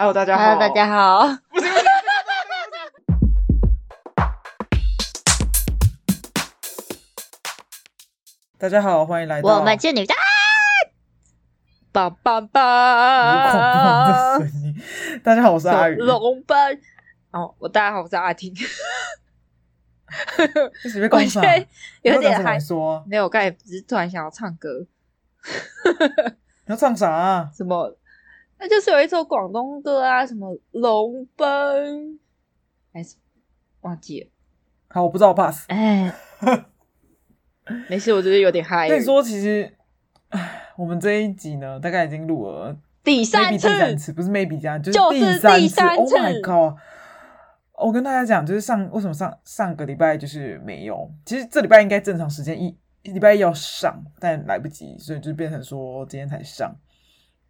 [0.00, 0.44] Hello，大家好。
[0.44, 1.28] Hello，大家好。
[8.56, 10.14] 大家好，欢迎来到我们是女的。
[11.92, 12.62] 棒棒棒！
[13.52, 14.74] 恐怖的声音。
[15.22, 15.96] 大家好，我是阿宇。
[15.96, 16.80] 龙班。
[17.32, 18.54] 哦，我大家好，我是阿婷。
[20.82, 21.42] 你准备讲啥？
[22.00, 23.04] 有点害羞。
[23.06, 24.86] 没有，我刚才只是突然想要唱歌。
[26.64, 27.50] 你要唱啥啊？
[27.54, 27.98] 什么？
[28.62, 32.20] 那就是有一首广东歌啊，什么龙奔，
[32.92, 33.16] 还是
[33.80, 34.28] 忘记了？
[34.88, 35.64] 好，我不知道，我 pass。
[35.68, 36.14] 哎，
[37.88, 38.86] 没事，我觉得有点嗨。
[38.86, 39.74] 所以说，其实，
[40.76, 45.68] 我们这一集呢，大概已经录了第三次，第三次不是 maybe 这样，就是第三次。
[45.68, 46.78] 三次 Oh my god！
[47.78, 56.76] 我跟大家讲，就是上为什么上上个礼拜就是没有，其实这礼拜应该正常时间一礼拜一要上，但来不及，所以就变成说今天才上，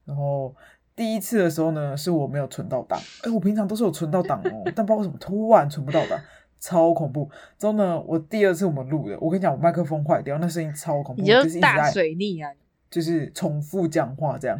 [0.05, 0.55] 然后。
[1.01, 3.01] 第一次的时候呢，是我没有存到档。
[3.23, 6.21] 哎，我平常都是有存到档哦， 但不知道为什么突然存不到档，
[6.59, 7.27] 超恐怖。
[7.59, 12.53] 之后呢，我第二次我们录的，我跟你讲，我麦克风坏掉，那声音超恐怖，就是大水逆啊，
[12.91, 14.59] 就是重复讲话这样。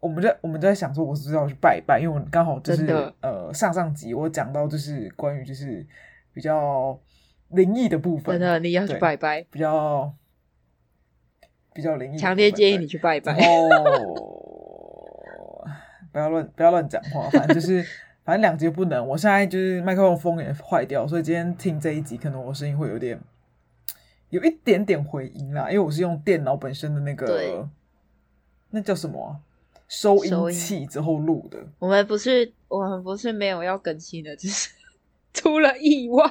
[0.00, 2.00] 我们在我们在想说，我是不是要去拜一拜？
[2.00, 5.86] 因为我刚好就是呃上上集我讲到就是关于就是
[6.32, 6.98] 比较
[7.50, 10.10] 灵异的部分，真的你要去拜一拜，比较
[11.74, 13.36] 比较灵异，强烈建议你去拜一拜。
[16.16, 17.84] 不要乱不要乱讲话，反正就是
[18.24, 19.06] 反正两集不能。
[19.06, 23.20] 我现在就是麦克风风也坏掉，所以今天听这一集，可能我声音会有点
[24.30, 27.68] 有一点点回音啦，因为我是用电脑本身的那个
[28.70, 29.36] 那叫什么、啊、
[29.88, 31.58] 收音器之后录的。
[31.78, 34.70] 我们不是我们不是没有要更新的，就是
[35.34, 36.24] 出了意外，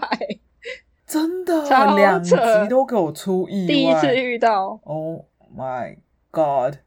[1.05, 1.63] 真的
[1.95, 2.35] 两集
[2.67, 4.79] 都给我出意外，第一次遇到。
[4.83, 5.25] Oh
[5.55, 5.97] my
[6.31, 6.77] god！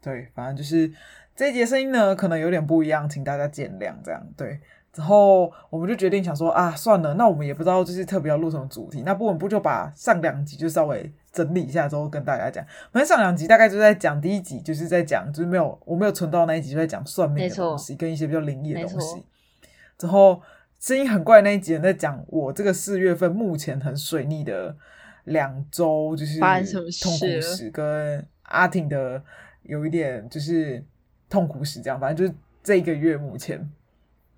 [0.00, 0.90] 对，反正就是。
[1.36, 3.92] 这一节声音呢，可能有点不一样，请大家见谅。
[4.04, 4.60] 这样对，
[4.92, 12.64] 之后我们就决定想说啊，算了，那我们也不知道就是特别要录什么主题，那不我们不就把上两集就稍微整理一下之后跟大家讲。
[12.92, 19.26] 反正上两集大概就在讲第一集，就是在讲就是没有我没有存到那一集，就在讲算命的东西跟一些比较灵异的东西。
[19.98, 20.40] 之后
[20.78, 24.76] 声音很怪的那一集在讲我这个四月份目前很水逆的
[25.24, 29.20] 两周，就是痛苦史跟阿婷的
[29.62, 30.84] 有一点就是。
[31.34, 33.68] 痛苦史这样，反正就是这一个月目前，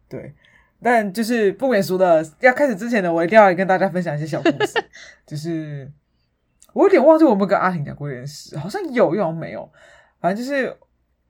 [0.08, 0.34] 对，
[0.82, 4.82] 但就是不免俗的，要开始之前呢，我一定要跟大家分享一些小故事。
[5.26, 5.92] 就是
[6.72, 9.70] 我有点忘记我们跟阿婷讲过一件事，好像有，又好像没有。
[10.20, 10.68] 反正就是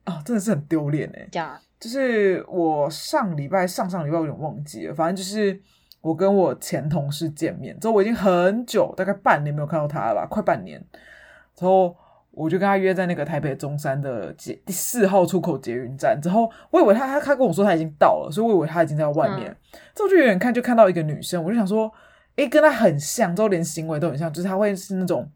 [0.05, 1.27] 啊、哦，真的是很丢脸哎。
[1.29, 4.93] 这样，就是我上礼拜、上上礼拜有点忘记了。
[4.93, 5.59] 反正就是
[6.01, 10.81] 我跟我前同事见面之后，我已经很久，大概半年没有看到他了吧，快半年
[11.53, 11.95] 之后。
[12.37, 19.57] 我就跟他约在那个台北中山的捷第四号出口捷运站，之后我以为他他他跟我说他已经到了，所以我以为他已经在外面。
[19.95, 21.91] 之后就远远看就看到一个女生，我就想说，
[22.35, 25.27] 诶，跟他很像，之后连行为都很像，就是他会是那种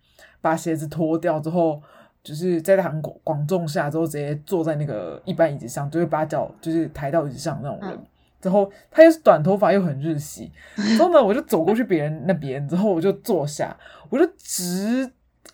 [0.41, 1.81] 把鞋子脱掉之后，
[2.23, 7.99] 就是在他很广广众下之后直接坐在那个一般椅子上，就会把脚就是抬到椅子上那种人。
[8.39, 13.75] 之后他又是短头发又很日系，之后呢我就走过去别人那边，之后我就坐下，
[14.11, 15.11] 我就直。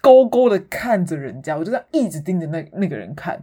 [0.07, 3.33] 勾勾的看着人家，我就这样一直盯着那那个人看，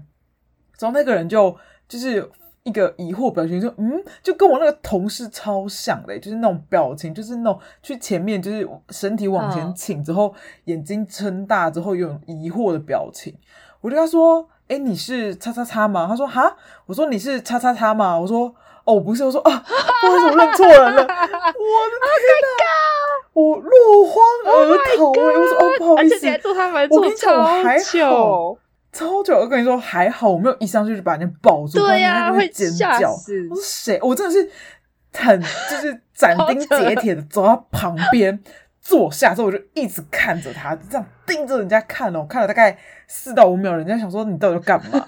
[0.79, 1.55] 然后那个人就
[1.87, 2.27] 就是
[2.63, 13.37] 一个疑惑表情，说：“嗯，就跟我那个同事超像的，就是那种表情，就是那种去前面，就是身体往前倾之后，眼睛撑大之后有疑惑的表情。”
[13.83, 19.65] 我就跟他说：“哎，你是叉叉叉吗？”他说：“哈。”我说：“你是叉叉叉吗？”我说：“哦，不是。”我说：“啊，
[20.05, 22.27] 我怎么认错人了？” 我的天
[22.59, 22.65] 哪！
[23.33, 26.27] 我落荒而逃，欸，我说哦，不好意思，
[26.91, 28.57] 我跟你讲，我还好，
[28.93, 29.37] 超久。
[29.37, 32.89] 我跟你说还好，我没有一上去就把人家抱住，对呀，会尖叫。
[33.51, 33.99] 我说谁？
[34.03, 34.49] 我真的是
[35.15, 38.39] 很就是斩钉截铁的走到旁边
[38.81, 42.79] 坐下之后，我就一直看着他，这样盯着人家看哦，看了大概
[43.09, 45.05] 四到五秒，人家想说你到底要干嘛？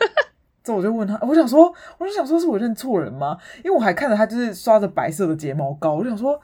[0.66, 3.38] 之后我就问他，我想说，我就想说是我认错人吗？
[3.64, 6.38] 因为我还看着他就是刷着白色的睫毛膏，我就想说。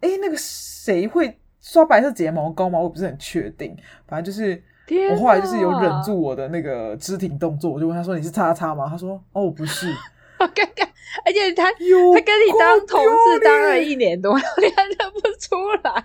[0.00, 2.78] 哎，那个谁会刷白色睫毛膏吗？
[2.78, 3.76] 我不是很确定。
[4.06, 4.62] 反正就是，
[5.10, 9.92] 我后来就是有忍住我的那个肢体动作，我就问他说：“你是叉叉吗？”他说：“哦，不是。”
[10.38, 10.86] 好尴尬，
[11.24, 14.44] 而且他他跟你当同事当了一年多，你
[14.76, 16.04] 还认不出来？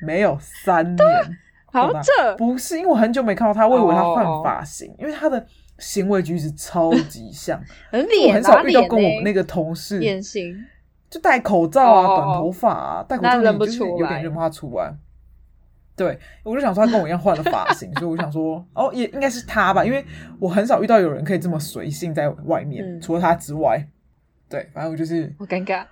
[0.00, 1.06] 没有三年，
[1.70, 2.34] 好扯！
[2.38, 5.46] 不是，因为我很久没看到他，我以为他换发型，哦、因为他的
[5.82, 10.64] 行为举止超级像， 很脸我很少遇到跟我们那个同事脸型。
[11.10, 14.94] 就戴口罩啊，oh, 短头发啊，戴口罩你就是有点认不出来。
[15.94, 20.02] 对，我就想说他跟我一样换了发型， 所以我想说，哦，也应该是他吧，因为
[20.40, 23.86] 我很少遇到有人可以这么随性在外面，嗯、除了他之外。
[24.48, 25.84] 对，反正我就是好尴尬。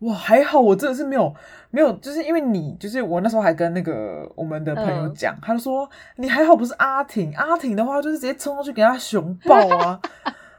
[0.00, 1.32] 哇，还好我真的是没有
[1.74, 10.00] 没有，就是因为你，就是我那时候还跟那个我们的朋友讲，嗯、他就说你还好不是阿婷，阿婷的话就是直接冲过去给他熊抱啊，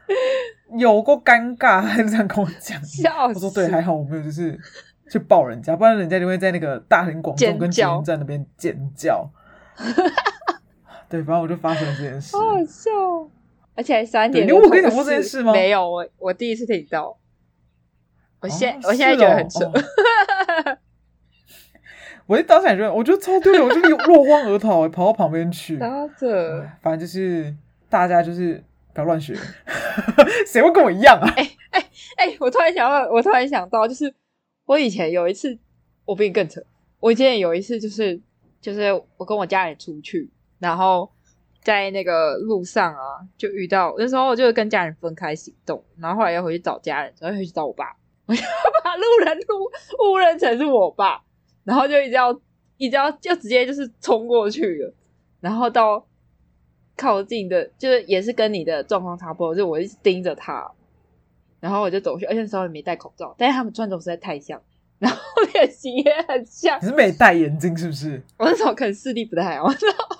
[0.76, 2.78] 有够尴尬，他就这样跟我讲。
[2.84, 4.60] 笑死我说对，还好我没有就是
[5.10, 9.30] 去抱人家，不然人家就会在那个大庭广众跟捷运站那边尖叫。
[11.08, 12.90] 对，反正我就发生了这件事，好好笑，
[13.74, 14.46] 而且还三点。
[14.46, 15.52] 因为我跟你讲过这件事吗？
[15.52, 17.16] 没有，我我第一次听到。
[18.38, 19.72] 我现、哦、我现在觉得很扯，哦、
[22.26, 25.78] 我一当时觉得，我觉得超丢脸，我就落荒而逃，跑到旁边去。
[25.78, 27.54] 打着，反正就是
[27.88, 28.62] 大家就是
[28.92, 29.34] 不要乱学，
[30.46, 31.32] 谁会跟我一样啊？
[31.36, 31.80] 哎哎
[32.16, 32.36] 哎！
[32.40, 34.12] 我突然想到，我突然想到，就是
[34.64, 35.56] 我以前有一次，
[36.04, 36.60] 我比你更扯。
[36.98, 38.20] 我以前有一次，就是
[38.60, 40.28] 就是我跟我家人出去，
[40.58, 41.08] 然后
[41.62, 47.94] 在那个路上啊，就遇到那时候，我就跟家人分开行动，然后后来要回去找家人，然后回去找我爸。
[48.26, 48.42] 我就
[48.82, 51.22] 把路人误误认成是我爸，
[51.66, 52.32] 然后就一直要
[52.76, 54.94] 一直要就直接就是冲过去了，
[55.40, 56.06] 然后到
[56.96, 60.70] 靠近的，就是也是跟你的状况差不多，就我一直盯着他，
[61.58, 64.62] 然后我就走去，而且那时候也没戴口罩，但是他们穿着实在太像，
[65.00, 65.18] 然后
[65.52, 66.78] 脸型也很像。
[66.80, 68.22] 你是没戴眼镜是不是？
[68.38, 70.16] 我那时候可能视力不太好，然后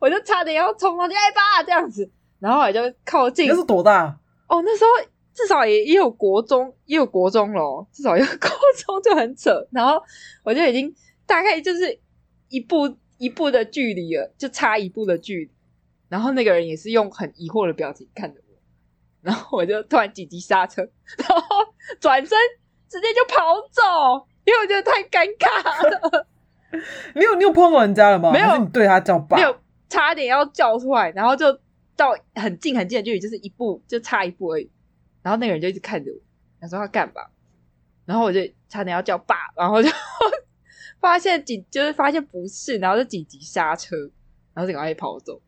[0.00, 2.10] 我就差点要冲过去，哎爸这样子，
[2.40, 3.46] 然后我就靠近。
[3.48, 4.18] 那是多大？
[4.48, 5.08] 哦，那时候。
[5.38, 9.64] 至少也也有国中，也有国中咯，至少有国中就很扯。
[9.70, 10.02] 然后
[10.42, 10.92] 我就已经
[11.26, 11.96] 大概就是
[12.48, 15.50] 一步一步的距离了，就差一步的距离。
[16.08, 18.56] 然后那个人也是用很疑惑的表情看着我，
[19.22, 20.82] 然后我就突然紧急刹车，
[21.18, 21.44] 然后
[22.00, 22.36] 转身
[22.88, 26.26] 直接就跑走，因为我觉得太尴尬了。
[27.14, 28.32] 你有你有碰到人家了吗？
[28.32, 29.56] 没有，你对他叫爸，没有，
[29.88, 31.46] 差点要叫出来，然后就
[31.94, 34.68] 到很近很近的距离，就是一步就差一步而已。
[35.28, 36.18] 然后那个人就一直看着我，
[36.58, 37.20] 他说他干嘛？
[38.06, 39.90] 然后我就差点要叫爸，然后就
[41.00, 43.94] 发现紧，就是发现不是，然后就紧急刹车，
[44.54, 45.38] 然后就赶快跑走，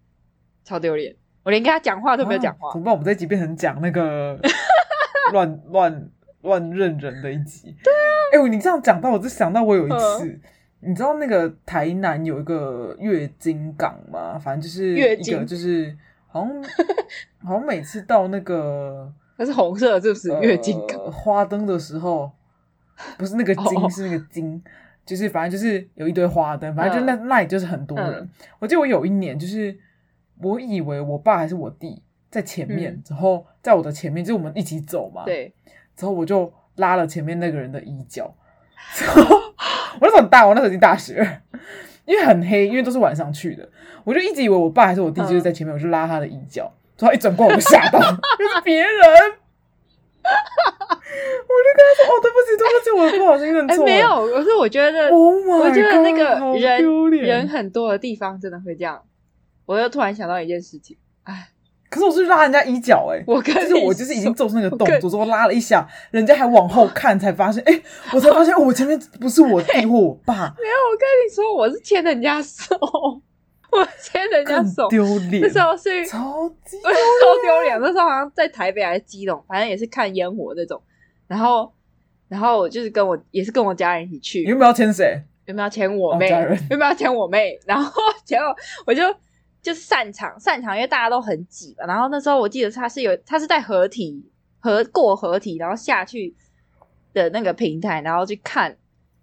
[0.64, 1.16] 超丢脸！
[1.44, 2.70] 我连跟他讲话都没有讲话。
[2.74, 2.92] 怎么办？
[2.92, 4.38] 我们这集变成讲那个
[5.32, 6.10] 乱乱
[6.42, 7.74] 乱认人的一集。
[7.82, 8.04] 对啊，
[8.34, 10.40] 哎、欸，你这样讲到，我就想到我有一次，嗯、
[10.80, 14.38] 你知道那个台南有一个月经港吗？
[14.38, 15.96] 反正就是一个，就是
[16.26, 16.62] 好像
[17.48, 19.10] 好像每次到那个。
[19.40, 21.00] 它是红色的，是不是月经港？
[21.00, 22.30] 呃、花灯的时候，
[23.16, 24.62] 不是那个金，是那个金，
[25.06, 28.16] 就是反正就是有一堆花灯，反正就那、嗯、那里就是很多人。
[28.16, 28.28] 嗯、
[28.58, 29.74] 我记得我有一年，就是
[30.42, 35.24] 我以为我爸还是我弟在前面，嗯、之后在我的前面，就是我们一起走嘛。
[35.24, 35.54] 对。
[35.96, 38.34] 之后我就拉了前面那个人的衣角，
[39.16, 41.40] 我那时候很大，我那时候已经大学，
[42.04, 43.66] 因为很黑，因为都是晚上去的，
[44.04, 46.70] 我就一直以为我爸还是我弟，就是在前面，嗯、我就拉他的衣角。
[47.00, 47.98] 然后一整过，我就吓到，
[48.38, 48.90] 就是别人。
[50.22, 59.02] 我就跟他说：“哦，对不起，对不起，我不小心认错了。”欸，没有，可是我觉得，Oh my God, 我觉得那个人人很多的地方真的会这样。
[59.66, 61.48] 我又突然想到一件事情，哎，
[61.88, 67.82] 可是我是拉人家衣角，哎，我就是我就是已经做出那个动作之后拉了一下，人家还往后看，才发现，哎，
[68.14, 70.34] 我才发现我前面不是我弟或我爸。
[70.34, 72.76] 没有，我跟你说，我是牵人家手。
[73.78, 75.42] 我牵人家手，丢脸。
[75.42, 77.80] 那时候是超级 超丢脸。
[77.80, 80.80] 那时候好像在台北还是基隆，反正也是看烟火那种。
[81.26, 81.72] 然后，
[82.28, 84.42] 然后我就是跟我也是跟我家人一起去。
[84.44, 85.22] 有没有要牵谁？
[85.46, 86.28] 有没有牵我妹？
[86.70, 87.58] 有没有要牵我妹？
[87.66, 88.54] 然后 结果
[88.86, 89.02] 我就
[89.62, 91.86] 就是散场，散场，因为大家都很挤嘛。
[91.86, 94.24] 然后那时候我记得他是有，他是在合体
[94.58, 96.34] 合过合体，然后下去
[97.12, 98.76] 的那个平台，然后去看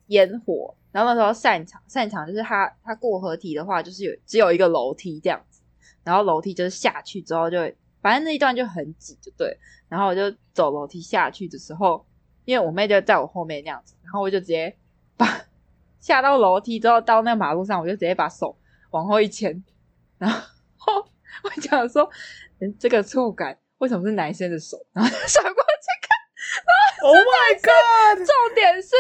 [0.07, 0.73] 烟火。
[0.97, 5.61] 然后那时候散场，散场就是他他过河体的话，就是有只有一个楼梯这样子，
[6.03, 7.59] 然后楼梯就是下去之后就
[8.01, 9.55] 反正那一段就很挤，就对。
[9.89, 12.03] 然后我就走楼梯下去的时候，
[12.45, 14.75] 因为我妹就在我后面那样子，然后我就直接
[15.15, 15.39] 把
[15.99, 18.57] 下到楼梯之后到那个马路上，我就直接把手
[18.89, 19.63] 往后一牵，
[20.17, 21.05] 然后
[21.43, 22.09] 我讲说，
[22.59, 24.83] 嗯，这个触感为什么是男生的手？
[24.93, 26.17] 然后甩过去看，
[26.65, 26.73] 然
[27.03, 28.25] 后 Oh my God！
[28.25, 28.95] 重点是。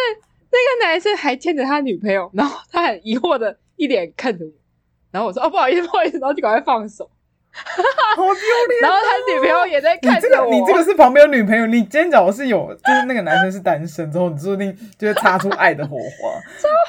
[0.49, 4.51] 那个男生还牵着他女朋友，然后他很疑惑的一脸看着我，
[5.11, 7.09] 然后我说：“哦，不好意思，不好意思。”然后就赶快放手，
[8.15, 8.33] 好丢
[8.69, 8.81] 脸。
[8.81, 10.49] 然后他女朋友也在看着我。
[10.49, 11.65] 你这个，你这个是旁边有女朋友。
[11.67, 16.39] 你今天讲的是有，就是那个男生是单身之后，你说不定就会擦出爱的火花。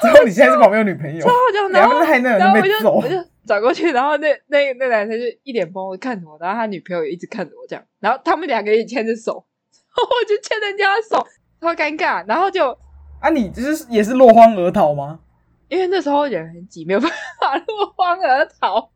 [0.01, 1.25] 之后你现在是旁边有女朋友，
[1.71, 11.25] 然后还那个人被揍，我就转过去，然后那那那男生就一脸懵的看着我，然后他女朋友也一直看着我这样，然后他们两个也牵着手，然 后我就牵人家的手，
[11.61, 12.77] 超尴尬，然后就。
[13.19, 15.19] 啊，你就是也是落荒而逃吗？
[15.67, 18.91] 因为那时候人很挤，没有办法落荒而逃。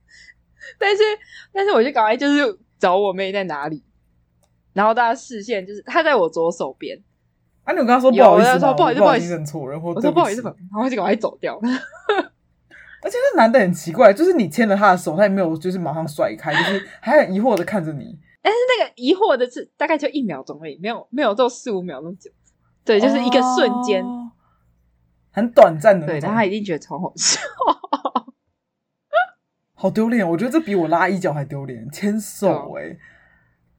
[0.80, 1.04] 但是，
[1.54, 3.84] 但是我就赶快就是找我妹在哪里，
[4.74, 6.98] 然后大家视线就是她在我左手边，
[7.64, 11.60] 啊，你有跟她说不好意思说不好意思，不好意思，认错人，或我说不好意思，然后就赶快走掉。
[13.04, 18.18] 而且那男的很奇怪，就是你牵了他的手，他也没有就是马上甩开，就是还很疑惑的看着你。
[18.42, 22.32] 但是那个疑惑的是大概就一秒钟而已，没有没有，就四五秒那么久。
[22.86, 24.32] 对，就是一个瞬间，哦、
[25.32, 26.06] 很短暂的。
[26.06, 27.40] 对，但他一定觉得超好笑，
[29.74, 30.30] 好丢脸。
[30.30, 33.00] 我觉得这比我拉衣角还丢脸，牵手哎、欸，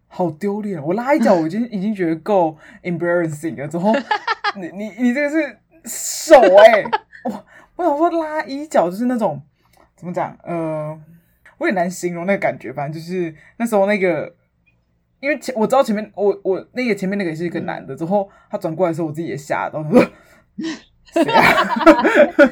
[0.08, 0.82] 好丢脸。
[0.82, 3.92] 我拉衣角我已经 已经觉得够 embarrassing 了，之后
[4.56, 6.84] 你你你这个是手哎、欸，
[7.24, 7.44] 我
[7.76, 9.42] 我想说拉衣角就是那种
[9.96, 10.34] 怎么讲？
[10.44, 10.98] 呃，
[11.58, 14.34] 我也难形容那个感觉，反正就是那时候那个。
[15.24, 19.82] 因为前我知道前面我我那个前面那个也是一个男的，之后他转过来的时候，我自己也吓到，
[21.10, 21.42] 谁啊？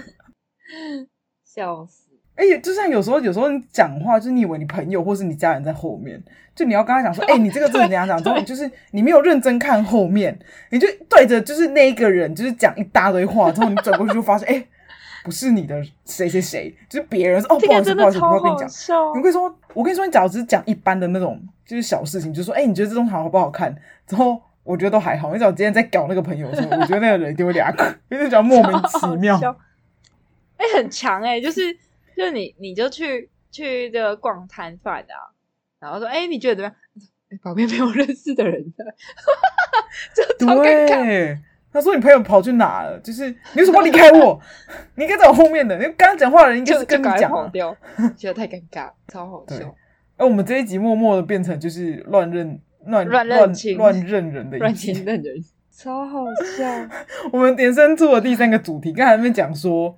[1.44, 2.08] 笑死！
[2.34, 6.18] 哎、欸，就像有时候有时候你讲话，就是你以为你朋友或是你家人在后面，
[6.54, 8.16] 就你要跟他讲说， 哎、欸，你这个字怎样讲？
[8.22, 10.38] 之后就是你没有认真看后面，
[10.70, 14.66] 你就对着就是那一个人，就是讲一大堆话，之后你转过去就发现，哎、欸。
[15.24, 18.68] 不是你的谁谁谁，就是别人哦，不好意思，不好意思，不要跟你讲。
[19.16, 21.40] 你会说，我跟你说，你假如只是讲一般的那种，
[21.72, 23.74] 就是小事情，就是说，哎、欸，你觉得这种好不好看？
[24.06, 25.32] 之后我觉得都还好。
[25.32, 29.38] 你只要今天在搞那个朋友的时候，我觉得那个人丢两个，因为讲莫名其妙。
[30.58, 31.72] 哎、欸，很强哎、欸，就是
[32.14, 35.32] 就是你你就去去这个逛摊贩啊，
[35.80, 36.76] 然后说，哎、欸，你觉得怎么样？
[37.30, 38.84] 欸、旁边没有认识的人的，
[40.14, 41.38] 就超尴尬。
[41.72, 43.00] 他说：“你朋友跑去哪了？
[43.00, 44.38] 就是你为什么离开我？
[44.96, 45.74] 你应该在我后面的。
[45.78, 47.50] 你刚刚讲话的人应该是跟你讲、啊，
[48.14, 49.74] 觉得太尴尬，超好笑。
[50.22, 56.24] 哎、啊，我们这一集默默的变成就是乱认、乱乱认、乱认人的一集，乱认人，超好
[56.56, 56.64] 笑。
[57.32, 59.96] 我们延伸出了第三个主题，刚才那边讲说，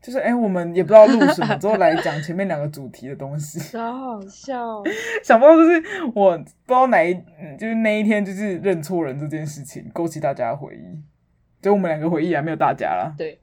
[0.00, 4.82] 就是哎、欸，我们也不知道录什么，之后来讲前面两个主题的东西，超好笑。
[5.22, 5.82] 想不到就是
[6.14, 7.12] 我不知道哪一，
[7.58, 10.98] 就是那一天就是认错人这件事情，勾起大家的回忆。”
[11.60, 13.14] 就我们两个回忆啊，没有大家了。
[13.18, 13.40] 对，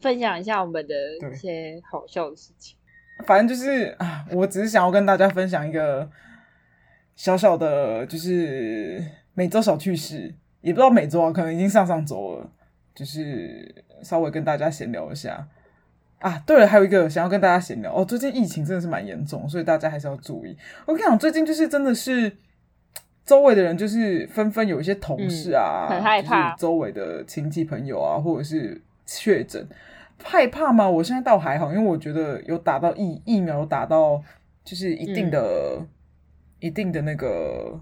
[0.00, 0.94] 分享一下我们的
[1.32, 2.75] 一些好笑的事情。
[3.24, 6.08] 反正就是啊，我只是想要跟大家分享一个
[7.14, 9.02] 小小的，就是
[9.34, 12.50] 每周小趣事，也不知道每周啊，可能已经上上周了。
[12.94, 15.46] 就是稍微跟大家闲聊一下
[16.18, 16.42] 啊。
[16.46, 20.56] 对了，还有一个想要跟大家闲聊哦，最近疫情真的是蛮严重，所以大家还是要注意。
[20.86, 22.36] 我跟你讲，最近就是真的是。
[23.26, 26.50] 周围的人就是纷纷有一些同事啊，嗯、很害怕。
[26.50, 29.66] 就是周围的亲戚朋友啊，或者是确诊，
[30.22, 30.88] 害怕吗？
[30.88, 34.22] 我现在倒还好，因为我觉得有打到疫疫苗，有打到
[34.64, 35.86] 就是一定的、嗯、
[36.60, 37.78] 一定的那个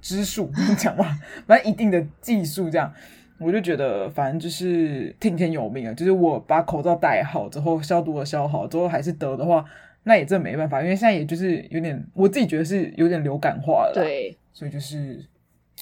[0.00, 2.92] 支数， 你讲嘛，反正一定的技术这样，
[3.38, 5.94] 我就觉得反正就是听天由命啊。
[5.94, 9.64] 就是我把口罩戴好之后，消毒的消好之后，还是得的话，
[10.04, 13.92] 那也真没办法，因为现在也就是有点，我自己觉得是有点流感化了。
[13.94, 14.36] 对。
[14.52, 15.24] 所以就是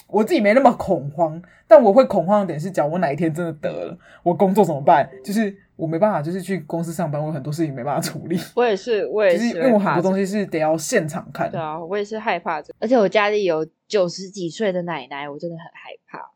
[0.05, 5.09] 我自己没那么恐慌，但我会恐慌的点是，假如我哪一天真的得了，我工作怎么办？
[5.23, 8.37] 就是我没办法，就是去公司上班，我有很多事情没办法处理。
[8.53, 11.49] 我也是，我也是，因为我很多东西是得要现场看。
[11.49, 16.31] 对啊，我也是害怕这个，而且我家里有九十几岁的奶奶，我真的很害怕。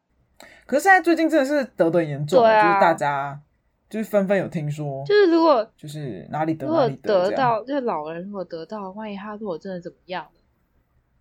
[0.66, 3.42] 可是现在最近真的是得的严重，啊，就是大家
[3.90, 10.26] 就是纷纷有听说，就是如果就是哪里得哪里得，得到，就是老人如果得到，万一他如果真的怎么样，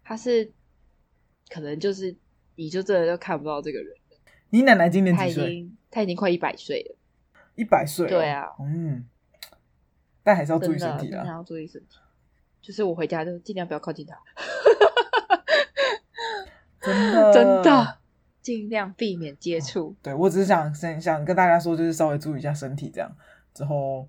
[0.05, 0.53] 他是。
[1.53, 2.15] 可能就是
[2.55, 3.89] 你就真的就看不到这个人。
[4.51, 5.43] 你奶奶今年几岁？
[5.43, 6.97] 他已经他已经快一百岁了。
[7.55, 8.09] 一百岁？
[8.09, 9.07] 对啊，嗯。
[10.23, 11.97] 但还是要注意身体啊，要注意身体。
[12.61, 14.17] 就是我回家就尽量不要靠近他。
[16.81, 17.99] 真的 真的
[18.43, 19.95] 尽量避免接触。
[20.03, 23.11] 对，我只是想想想跟大家说，就是稍微注意一下身体，这样
[23.55, 24.07] 之后，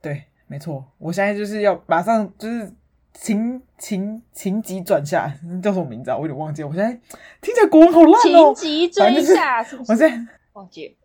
[0.00, 2.72] 对，没错，我现在就是要马上就是。
[3.12, 5.28] 情情情急转下，
[5.60, 6.16] 叫什么名字啊？
[6.16, 6.68] 我有点忘记了。
[6.68, 6.92] 我现在
[7.40, 8.54] 听起来国文好烂哦。
[8.54, 9.58] 情急转下？
[9.88, 10.96] 我现在忘记。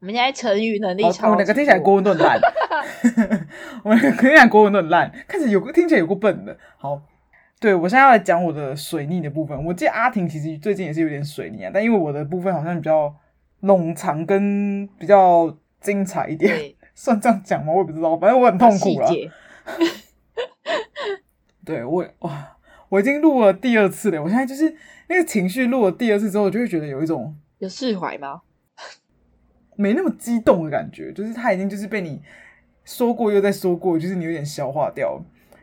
[0.00, 1.30] 我们现在成语能力超强。
[1.30, 2.40] 我两个听起来国文都很烂。
[3.82, 6.56] 我们两个听起来国文都很烂， 看起来有个听起来有个笨的。
[6.76, 7.02] 好，
[7.58, 9.64] 对，我现在要来讲我的水逆的部分。
[9.64, 13.12] 我记得阿婷其实最近也是有点水逆啊，但因为我的部分好像比较
[13.62, 16.56] 冗长跟比较精彩一点，
[16.94, 17.72] 算这样讲吗？
[17.72, 19.10] 我也不知道，反正我很痛苦了。
[21.64, 22.56] 对我哇，
[22.88, 24.22] 我已经录了第二次了。
[24.22, 24.76] 我现在就是
[25.08, 28.42] 那个情绪录了第二次之后，我就会觉得有一种有释怀吗？
[29.78, 32.20] 没那么激动的感觉，就是他已经就是被你
[32.84, 35.18] 说过又再说过，就是你有点消化掉。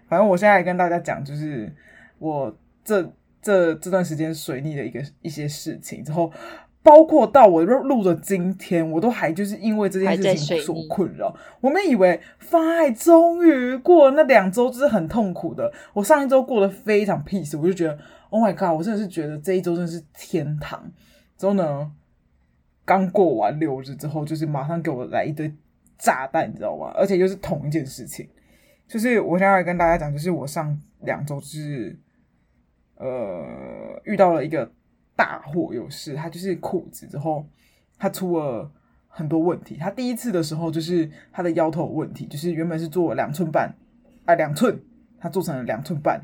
[0.08, 1.72] 反正我现在跟大家讲，就是
[2.18, 6.32] 我这这这段时间水逆的一个一些事情之后。
[6.86, 11.36] 包括到我录的今天，我都还就是因为这件事情所困扰。
[11.60, 15.74] 我们以为发爱终于过了那两周，就是很痛苦的。
[15.94, 17.98] 我上一周过得非常 peace，我就觉得
[18.30, 20.92] Oh my god，我真的是觉得这一周真的是天堂。
[21.40, 21.92] 之后呢，
[22.86, 25.52] 刚过完六日之后，就是马上给我来一堆
[25.98, 26.92] 炸弹，你知道吗？
[26.96, 28.30] 而且又是同一件事情，
[28.88, 31.98] 就是我现在跟大家讲，就是我上两周就是
[32.98, 34.72] 呃遇到了一个
[35.16, 37.48] 大货有事，他就是裤子之后
[37.98, 38.72] 他出了
[39.08, 39.78] 很多问题。
[39.78, 43.74] 他第一次的时候就是他的腰头有问题，就是原本是做两寸半，
[44.26, 44.80] 啊两寸，
[45.18, 46.22] 他做成了两寸半。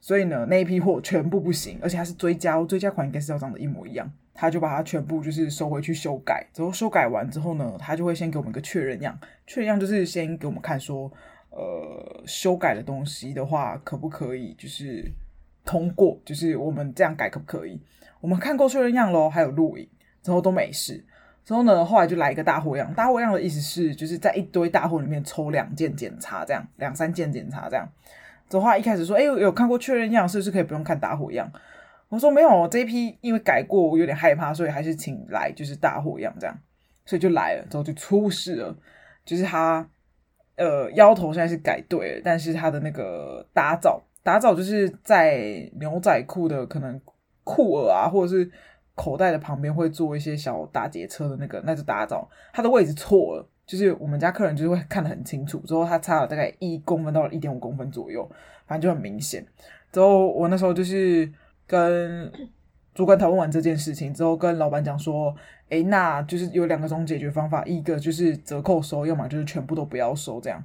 [0.00, 4.12] 所以呢，那一批货全部不行，而且还是追加，追加款应该是要长得一模一样。
[4.34, 11.10] 他就把它全部就是收回去修改，之后修改完之后呢，他就会先给我们一个确认样，确认样就是先给我们看说，
[11.50, 15.08] 呃，修改的东西的话可不可以就是
[15.64, 17.80] 通过，就是我们这样改可不可以？
[18.20, 19.88] 我们看过确认样咯，还有录影
[20.20, 21.04] 之后都没事。
[21.44, 27.86] 之后呢，后来就来一个大货样，大货样的意思是就是在一堆大货里面抽两件检查，这样两三件检查这样。
[28.48, 31.50] 的话一开始说，哎、欸，有看过确认样，是不是可以不用看大货样？
[32.14, 36.56] 我说没有，这一批因为改过，我有点害怕，所以还是请来就是大货一样这样，
[37.04, 38.76] 所以就来了，之后就出事了，
[39.24, 39.84] 就是他
[40.56, 47.00] 呃腰头现在是改对了，但是他的那个打藻打藻就是在牛仔裤的可能
[47.42, 48.48] 裤耳啊，或者是
[48.94, 53.48] 口袋的旁边会做一些小打结车的那个，那就打藻，它的位置错了。
[53.66, 58.30] 就是我们家客人就是会看得很清楚，之后他差了大概一公分到一点五公分左右，
[58.66, 59.42] 反正就很明显。
[59.90, 61.26] 之后我那时候就是
[61.66, 62.32] 跟
[62.94, 65.34] 主管讨论完这件事情之后，跟老板讲说，
[65.68, 70.64] 哎，那就是有两个种解决方法，一个就是折扣收，要么就是全部都不要收这样。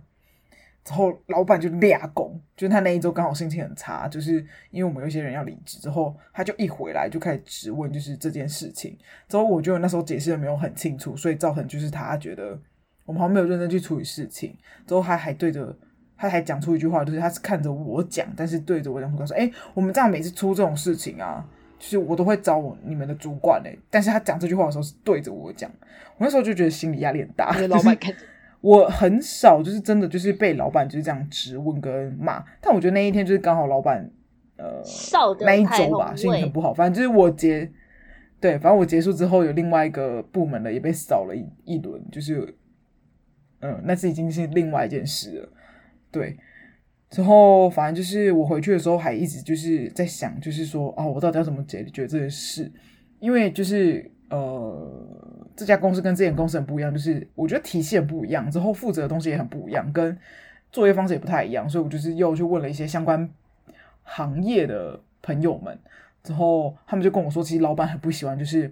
[0.83, 8.97] 之后老板就俩拱，就是他那一周刚好心情很差，就是因为我们有些人要离职，之后他就一回来就开始质问，就是这件事情。
[9.27, 12.59] 之后我觉得那时候解释的没有很清楚，所以造成就是他觉得。
[13.05, 15.75] 我们好像没有认真去处理事情，之后他还对着
[16.19, 21.47] 他还讲出一句话，就是他是看着我讲，但是对着我讲，他说：“哎，我们这样每次出这种事情啊，
[21.79, 25.71] 就是我都会找你们的主管哎。”但是他讲这句话的时候是对着我讲，
[26.17, 27.57] 我那时候就觉得心理压力很大。
[27.69, 28.19] 老板看着
[28.60, 34.12] 我很少，就是真的就是被老板就是这样质问跟骂，但我觉得那一天就是刚好老板
[34.58, 34.84] 呃
[35.39, 36.73] 那一周吧，心情很不好。
[36.73, 37.71] 反正就是我结
[38.41, 42.53] 对，反正我结束之后，有另外一个部门的也被扫了一一轮，就是。
[43.62, 45.49] 嗯，那是已经是另外一件事了，
[46.12, 46.38] 对。
[47.10, 52.72] 之后反正就是我回去的时候还一直就是在想，就是说哦，我到底要怎么解决这件事？
[53.19, 54.88] 因为就是呃，
[55.56, 60.15] 这家公司跟之前公司很不一样，就是我觉得体系很不一样，之后负责的东西也很不一样，跟
[60.72, 63.28] 作业方式也不太一样，所以我就是又去问了一些相关
[64.04, 65.78] 行业的朋友们，
[66.22, 68.72] 之后他们就跟我说，其实老板很不喜欢，就是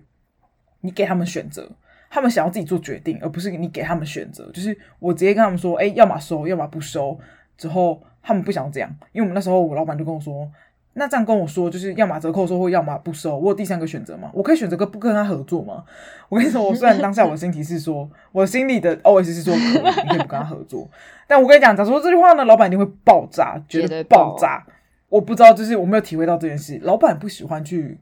[0.81, 1.71] 你给他们选择。
[2.09, 4.49] 他们想要自己做决定，而不是你给他们选择。
[4.51, 7.17] 就是我直接跟他们说，哎、欸，要么收，要么不收。
[7.57, 10.47] 之后他们不想这样，因为我们那时候我老板就跟我说，
[10.93, 13.37] 那这样跟我说，就是要么折扣收，或要么不收。
[13.37, 14.29] 我有第三个选择吗？
[14.33, 15.83] 我可以选择个不跟他合作吗？
[16.29, 20.87] 我跟你说，我虽然当下我的心里是说， 我心里的 OS 是说可以，你可以不跟他合作。
[21.27, 24.65] 但我跟你讲，假如说这句话呢，老板一定会爆炸，觉得爆炸。
[25.09, 27.99] 我不知道，就是我没有体会到这件事，老板不喜欢去。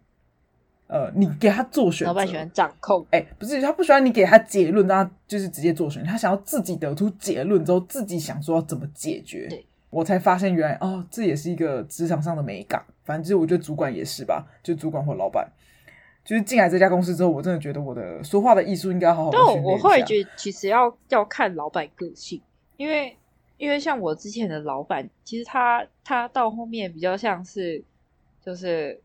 [0.88, 3.04] 呃，你给他做选择，老板喜欢掌控。
[3.10, 6.10] 哎、欸，不是，他不喜欢你给他结论，让他就是直接做选择。
[6.10, 9.48] 他想要自己得出结论之后，自己想说要怎么解决。
[9.50, 12.86] 对，我才发现原来哦，这也是一个职场上的美感。
[13.04, 15.52] 反正就是我觉得主管也是吧，就主管或老板，
[16.24, 19.32] 就是进来这家公司之后，我真的觉得我的说话的艺术应该好好。
[19.32, 22.40] 但我后来觉得，其实要要看老板个性，
[22.78, 23.18] 因为
[23.58, 27.84] 因为像我之前的老板，其实他他到后面比较像是
[28.46, 29.02] 就是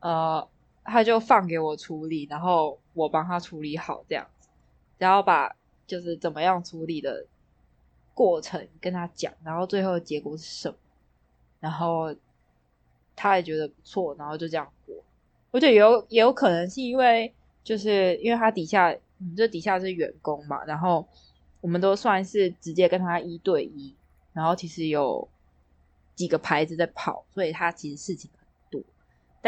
[0.00, 0.44] 呃。
[0.90, 4.48] 他就放给我处理，然后我帮他处理好这样子，
[4.98, 5.54] 然后把
[5.86, 7.26] 就是怎么样处理的
[8.14, 10.76] 过程跟他讲，然后最后结果是什么，
[11.60, 12.14] 然后
[13.14, 14.96] 他也觉得不错，然后就这样过。
[15.50, 21.06] 我觉得有也有可能是因为就是因为他底下，嗯，这底下是员工嘛，然后
[21.60, 23.94] 我们都算是直接跟他一对一，
[24.32, 25.28] 然后其实有
[26.14, 28.30] 几个牌子在跑，所以他其实事情。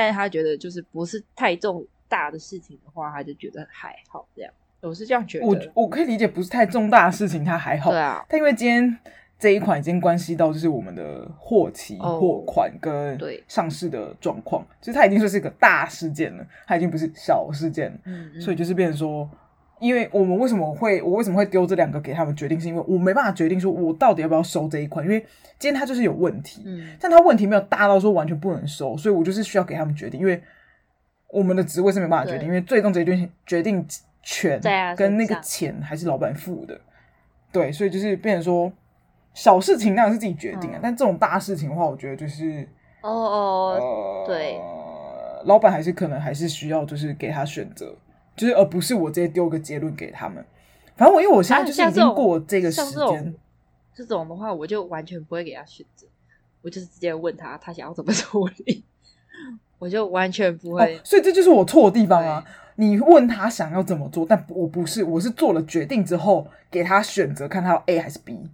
[0.01, 4.51] 但是他觉得就是不是太重大的事情的话，他就觉得还好这样。
[4.81, 5.47] 我是这样觉得。
[5.47, 7.91] 我我可以理解不是太重大的事情，他还好。
[7.91, 8.25] 对啊。
[8.27, 8.99] 但因为今天
[9.39, 17.99] 这一款已经关系到就是我们的货期、货款跟上市的状况，其实它已经说是一个大事件了，它已经不是小事件了。
[18.05, 18.41] 嗯嗯。
[18.41, 19.29] 所以就是变成说。
[19.81, 25.19] 因为我们为什么会我为什么会丢这两个给他们决定，是因为我没办法决定说我到底要不要收这一款，因为
[25.59, 30.40] 今天他就是有问题，嗯，但他问题没有大到说完全不能收，所以我就是需要给他们决定，因为
[31.29, 33.85] 我们的职位是没办法决定，因为最终决定决定
[34.23, 34.61] 权
[34.97, 36.79] 跟那个钱还是老板付的，
[37.51, 38.71] 对，所以就是变成说
[39.33, 42.69] 小事情当然是自己决定啊，但这种大事情的话，我觉得就是
[43.03, 44.61] 哦哦，对。
[45.47, 47.97] 老板还是可能还是需要就是给他选择，
[48.40, 50.42] 就是而不是我直接丢个结论给他们。
[50.96, 53.35] 反正我因为我现在就是已经过这个时间，
[53.94, 56.07] 这种的话我就完全不会给他选择，
[56.62, 58.83] 我就是直接问他他想要怎么处理，
[59.79, 60.96] 我就完全不会。
[60.96, 62.42] 哦，所以这就是我错的地方啊！
[62.76, 68.48] 你问他想要怎么做，但我不是，我是做了决定之后给他选择，看他要 A 还是 B。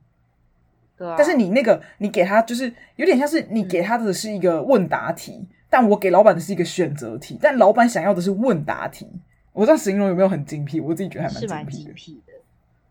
[0.97, 1.15] 对啊。
[1.17, 9.09] 但是你那个，你给他就是有点像是你给他的是一个问答题，嗯、但我给老板的是一个选择题，但老板想要的是问答题。
[9.57, 10.79] 我知道形容有没有很精辟？
[10.81, 11.49] 我自己觉得还蛮精辟的。
[11.49, 12.33] 是蛮精辟的。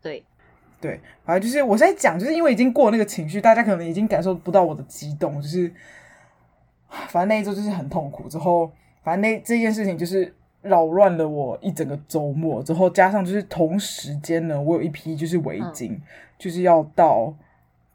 [0.01, 0.23] 对
[0.81, 5.71] 对，反正就是我现在讲，就是因为已经过那个情绪，大家可能已经感受不到我的激动，就是
[6.89, 8.27] 反正那一周就是很痛苦。
[8.27, 8.71] 之后，
[9.03, 10.33] 反正那这件事情就是。
[10.65, 16.01] 扰乱了我一整个周末，之后加上就是同时间呢，我有一批就是围巾，嗯、
[16.39, 17.31] 就是要到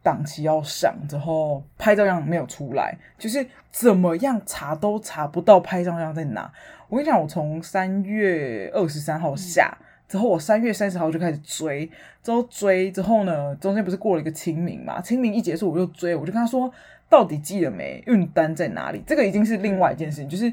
[0.05, 6.53] 档期要上，之后拍照样没有出来，就是怎么样查都查不到拍照样在哪。
[6.91, 11.91] 我跟你讲，我从三月二十三号下，嗯、之后我三月三十号就开始追，
[12.23, 15.01] 之后追之后呢，中间不是过了一个清明嘛？
[15.01, 16.71] 清明一结束我就追，我就跟他说
[17.09, 18.03] 到底寄了没？
[18.07, 19.03] 运单在哪里？
[19.07, 20.53] 这个已经是另外一件事情，就是。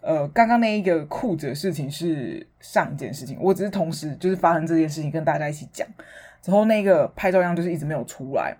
[0.00, 5.84] 呃，刚刚那一个裤子的事情是上一件事情，我只是同时就是发生这件事情跟大家一起讲，
[6.40, 8.56] 之后那个拍照样就是一直没有出来，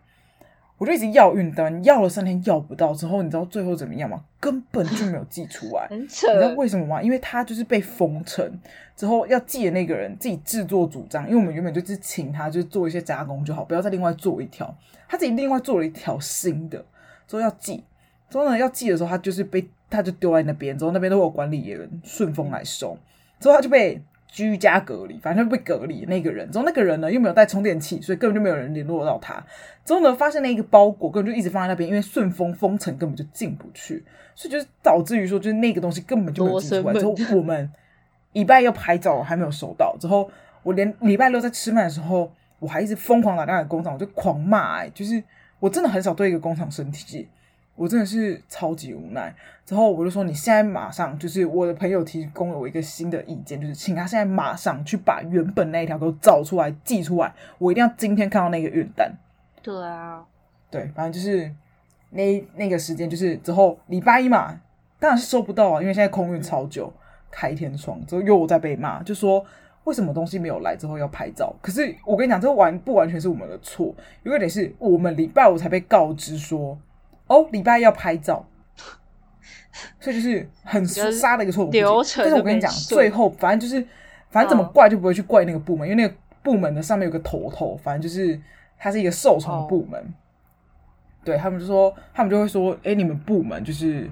[0.79, 4.25] 我就一直要运单，要了三天要不到，之后你知道最后怎么样吗？
[4.41, 6.27] 根本就没有寄出来，很扯。
[6.29, 7.03] 你知道为什么吗？
[7.03, 8.59] 因为他就是被封城
[8.97, 14.75] 之后要寄的那个人自己自作主张，因为我们原本就是请他就是做一些加工就好，不要再另外做一条，
[15.09, 16.85] 他自己另外做了一条新的，
[17.27, 17.85] 之后要寄，
[18.31, 19.69] 之后呢要寄的时候他就是被。
[19.91, 22.95] 他就丢在那边，之后那边都有管理员顺丰来收，
[23.41, 26.51] 之后他就被居家隔离，反正就被隔离那个人。
[26.51, 29.43] 之后那个人呢又没有带充电器，所以根本就没有人联络到他。
[29.85, 36.95] 之后呢发现那一个包裹根本就一直放在那边，因为顺丰封城根本就进不去，所以就是导致于说就是那个东西根本就没有寄出来。
[36.95, 37.71] 之后我们
[38.33, 40.31] 礼拜要拍照还没有收到，之后
[40.63, 45.23] 我连礼拜六在吃饭的时候，我还一直疯狂打电话给工厂，我就狂骂哎，就是
[45.59, 47.27] 我真的很少对一个工厂生气。
[47.79, 49.33] 我真的是超级无奈，
[49.65, 59.09] 之后我就说，你现在马上就是我的朋友提供了我一个新的意见，就是请他现在马上去把原本那一条给我找出来寄出来，我一定要今天看到那个运单。
[59.63, 60.25] 对啊，
[60.69, 61.55] 对，反正就是
[62.11, 64.61] 那那个时间就是之后礼拜一嘛，
[64.99, 66.93] 当然是收不到啊，因为现在空运超久，
[67.31, 69.47] 开天窗之后又在被骂，就说
[69.85, 71.55] 为什么东西没有来之后要拍照？
[71.63, 76.77] 可是我跟你讲，这完不完全是我们的错，有点是我们礼拜五才被告知说。
[77.29, 78.45] 哦，礼拜要拍照，
[80.01, 82.25] 所以就是很杀的一个错误流程。
[82.25, 83.87] 但是我跟你讲，最后反正就是，
[84.31, 88.41] 反正怎么怪就不会去怪那个部门，哦、因为那个部门的上面有个头头，反正就是
[88.79, 90.01] 他是一个受宠部门。
[90.01, 90.05] 哦、
[91.25, 94.09] 对他们就说，他们就会说，哎，你们部门就是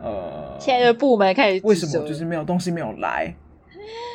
[0.00, 3.34] 呃，现在的部门开始为什么就是没有东西没有来？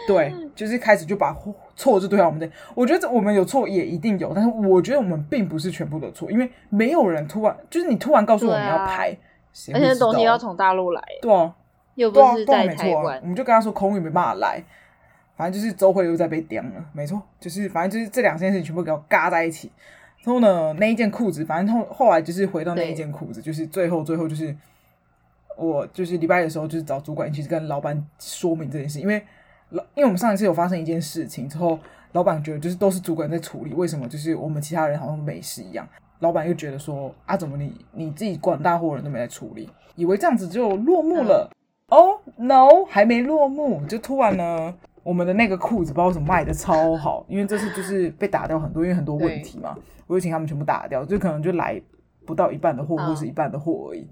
[0.08, 1.34] 对，就是开始就把
[1.76, 9.18] 错就对啊我们这，我觉得我们有错也一定有，但是我觉得我们并不是全部的错，因为没有人突然就是你突然告诉我们要拍，啊、
[9.74, 11.54] 而且东西要从大陆来，对啊，
[11.96, 14.64] 又不是在台湾、啊啊，我们就跟他说空运没办法来，
[15.36, 19.70] 反正就是周慧又在被刁了，没错，就是反正就是这两件事情全部给我嘎在一起，
[20.24, 24.56] 然后呢，那一件裤子，反正后后来就是回到那一件裤子，就是最后最后就是
[25.58, 29.22] 我就是礼拜的时候就是找主管一起跟老板说明这件事，因为。
[29.96, 31.80] 因为我们上一次有发生一件事情之后，
[32.14, 35.88] 老板觉得就是都是主管在处理，为什么就是我们其他人好像没事一样？
[36.20, 41.50] 老板又觉得说啊，怎么你你自己管大货人都没来处理，以为这样子就落幕了。
[41.90, 49.76] 哦、oh, no，还没落幕，就突然呢，我们的那个裤子不知道为什么卖的超好，因为这次就是被打掉很多，因为很多问题嘛，
[50.08, 51.80] 我就请他们全部打掉，就可能就来
[52.26, 54.08] 不到一半的货，或者是一半的货而已。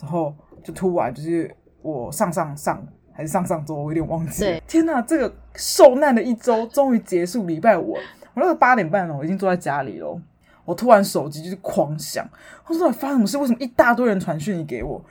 [0.00, 2.84] 然后就突然就是我上上上。
[3.16, 7.46] 还是上上周，我有点忘记天哪，这个受难的一周终于结束。
[7.46, 8.00] 礼拜五，我
[8.34, 10.20] 那个八点半了，我已经坐在家里了。
[10.66, 12.28] 我突然手机就是狂响，
[12.66, 13.38] 我说到底发生什么事？
[13.38, 15.02] 为什么一大堆人传讯息给我？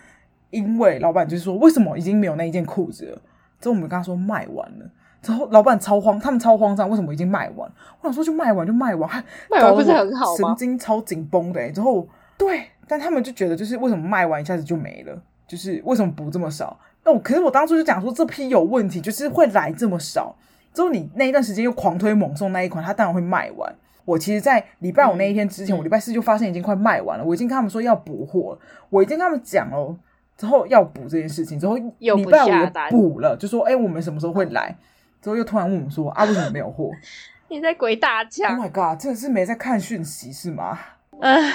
[0.52, 3.22] 因为老板就是说，为什么已经没有那一件裤子了？
[3.60, 4.86] 之后我们跟他说卖完了。
[5.22, 7.68] 之后老板超慌，他们超慌张，为什么已经卖完？
[8.02, 10.50] 我想说就卖完就卖完，还卖完不是很好吗？
[10.50, 11.72] 神经超紧绷的。
[11.72, 15.20] 之后对，但他们就觉得就是为什么卖完一下子就没了？
[15.48, 16.78] 就是为什么补这么少？
[17.06, 20.36] 那我、哦、可是我当初就讲说这批有问题，就是会来这么少。
[20.74, 23.74] 之后你那一段时间又狂推猛送那一款，它当然会卖完。
[24.04, 27.24] 我其实，在礼拜五那一天之前，嗯、我礼拜四就发现已经快卖完了。
[27.24, 28.58] 我已经跟他们说要补货，
[28.90, 29.96] 我已经跟他们讲了，
[30.38, 31.60] 之后要补这件事情。
[31.60, 34.76] 之后礼拜五又补了，就说哎、欸，我们什么时候会来？
[35.22, 36.92] 之后又突然问我们说啊，为什么没有货？
[37.50, 40.78] 你在鬼打墙？Oh my god，真的是没在看讯息是吗？
[41.20, 41.52] 嗯，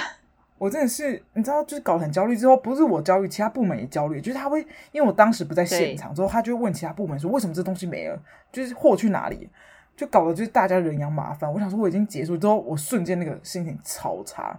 [0.61, 4.21] 我真的是，你知道，就是搞得很焦虑之后，不是我焦虑，其他部门也焦虑。
[4.21, 8.21] 就是他会，因为我当时不在现场，之后他就会问其他部门说，为什么这东西没了？
[8.51, 9.49] 就是货去哪里？
[9.97, 11.51] 就搞得就是大家人仰马翻。
[11.51, 14.55] 我想说我已经结束之后，我瞬间那个心情超差。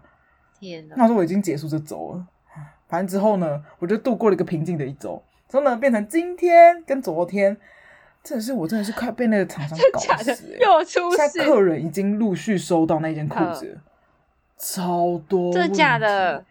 [0.58, 0.96] 天哪！
[0.98, 2.26] 那时候我已经结束就走了。
[2.88, 5.22] 反正之后呢，我就度过了一个平静的一周。
[5.48, 7.56] 之后呢，变成今天跟昨天，
[8.24, 10.58] 真的是我真的是快被那个厂商搞死，欸。
[10.58, 11.16] 又出事！
[11.16, 13.78] 现在客人已经陆续收到那件裤子。
[14.62, 16.44] 超多，真的假的？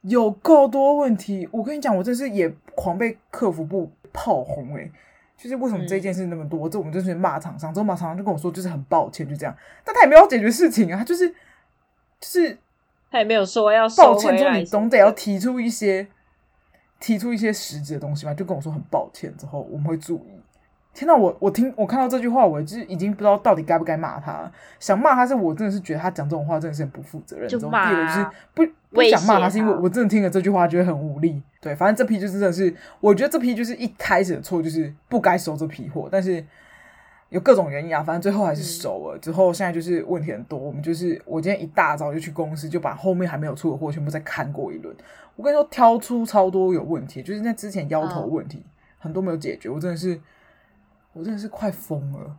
[0.00, 1.46] 有够多问题！
[1.52, 4.90] 我跟你讲，我真是也狂被客服部炮轰哎！
[5.36, 6.66] 就是为什么这件事那么多？
[6.66, 9.54] 这、嗯、我们就是骂厂商，之后骂厂商就跟我说，就是很抱歉，就这样。
[9.84, 11.34] 但他也没有解决事情啊，他就是就
[12.20, 12.56] 是
[13.10, 16.08] 他也没有说要抱歉，之后你总得要提出一些
[16.98, 20.39] 提出一些实质的东西嘛，就跟我说很抱歉，之后我们会注意。
[20.92, 24.50] 天呐，我我听我看到这句话，我就是已经不知道到底该不该骂他。
[24.80, 27.48] 想骂他是我真的是觉得他讲这种话真的是很不负责任。
[27.48, 31.40] 就骂、啊，第二就是不不想骂他，是因为我真的听了这句话觉得很无力。
[31.60, 36.44] 对，反正这批就真的是，我觉得这批就是一开始的错，就是不该收这批货，但是
[37.28, 39.16] 有各种原因啊，反正最后还是收了。
[39.16, 44.94] 嗯、之后现在就是问题很多，我们就是我今天一大早就去公司，就把后面还没有出的货全部再看过一轮。
[45.36, 50.20] 我跟你说，挑出超多有问题，就是那之前腰头问题、嗯、很多没有解决，我真的是。
[51.12, 52.36] 我真的是快疯了，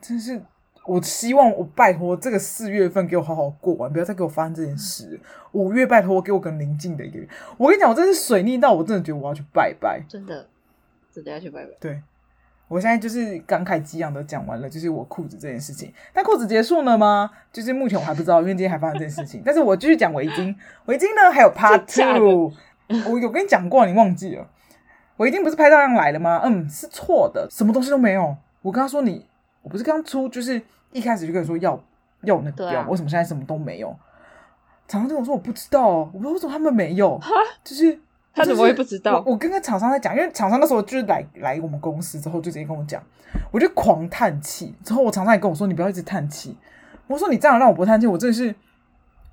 [0.00, 0.42] 真是，
[0.84, 5.20] 我希望我拜托这个四月份给我好好过完，不要再给我发生这件事。
[5.52, 7.28] 五月拜托给我更宁静的一个月。
[7.56, 10.48] 我跟你讲，我真是水逆到我真的觉得我要去拜拜，真的，
[11.12, 11.70] 真的要去拜拜。
[11.78, 12.02] 对，
[12.66, 15.92] 我现在就是感慨激昂的讲完了，就是我裤子这件事情。
[16.12, 17.30] 但裤子结束了吗？
[17.52, 19.42] 就是目前我还不知道，因为今天还发生这件事情。
[19.44, 20.54] 但是我继续讲围巾，
[20.86, 22.52] 围巾呢还有 Part Two，
[23.12, 24.48] 我有跟你讲过，你忘记了。
[25.20, 26.40] 我一定不是拍照样来的吗？
[26.44, 28.34] 嗯，是错的，什么东西都没有。
[28.62, 29.26] 我跟他说你，
[29.60, 30.58] 我不是刚出，就是
[30.92, 31.78] 一开始就跟你说要
[32.22, 33.94] 要那个标，为什么现在什么都没有？
[34.88, 37.20] 厂商就跟我说我不知道，我不知道为什么他们没有，
[37.62, 38.00] 就是
[38.32, 39.22] 他怎么会不知道？
[39.26, 43.02] 我，我跟个厂商在讲，因为厂商那时候就是来来我们公司之后就直接跟我讲，
[43.50, 44.74] 我就狂叹气。
[44.82, 46.56] 之后我厂商也跟我说，你不要一直叹气。
[47.06, 48.54] 我说你这样让我不叹气，我真的是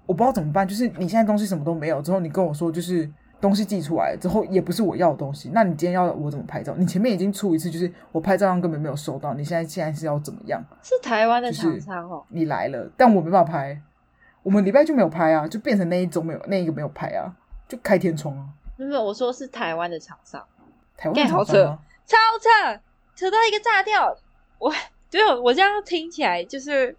[0.06, 0.68] 我不知道怎么办。
[0.68, 3.10] 就是你现在东西什么都没有，之后你跟我说就是。
[3.40, 6.74] 东西寄出来之后也不是我要的东西，那你今天要我怎么拍照？
[6.76, 10.60] 你前面已经出一次，就是我拍照上根本没有收到，你现在现在是要怎么样？
[10.82, 13.80] 是台湾的厂商哦，你来了，但我没办法拍，
[14.42, 17.32] 我们礼拜就没有拍啊，就变成那一周没有那一个没有拍啊，
[17.68, 18.46] 就开天窗啊。
[18.76, 20.44] 没有，我说是台湾的厂商，
[20.96, 22.82] 台湾的厂商超扯，
[23.16, 24.16] 扯到一个炸掉。
[24.60, 24.74] 我
[25.12, 26.96] 对我这样听起来就是，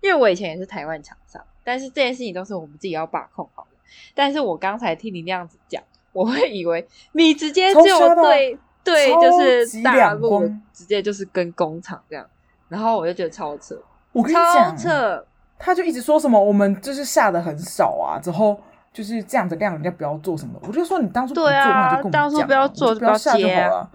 [0.00, 3.66] 因为我以前也是台湾厂商，但是这件事情都是我们自己要把控好。
[4.14, 7.82] 但是我刚才听你那样子讲，我会以为你直接就
[8.14, 12.26] 对对，就是大陆直接就是跟工厂这样，
[12.68, 13.80] 然后我就觉得超扯。
[14.12, 15.26] 我跟你讲，超扯，
[15.58, 18.60] 他就一直说什么我们就是下的很少啊，之后
[18.92, 20.58] 就是这样子量人家不要做什么。
[20.62, 23.90] 我就说你当初不做就跟我讲，当初不要做就不要下就好了，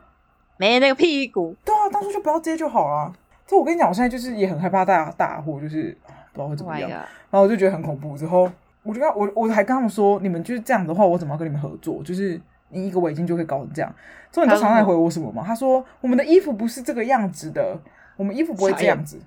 [0.55, 1.53] 没那个屁股。
[1.65, 3.13] 对啊，当初就不要接就好了。
[3.45, 5.97] 这我跟你讲，我现在就是也很害怕大大货，就是
[6.31, 8.17] 不知道会怎么样，oh、然后我就觉得很恐怖。
[8.17, 8.49] 之后。
[8.87, 12.01] 我就跟我我还跟他们说，你们就是这样的话，我怎么要跟你们合作？
[12.03, 13.93] 就是你一个围巾就可以搞成这样。
[14.31, 15.43] 所以你知道常常回我什么吗？
[15.45, 17.77] 他说我们的衣服不是这个样子的，
[18.15, 19.19] 我们衣服不会这样子。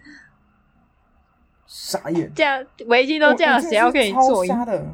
[1.67, 2.29] 傻眼！
[2.35, 4.45] 这样围巾都这样，谁要给你做？
[4.45, 4.85] 超杀的，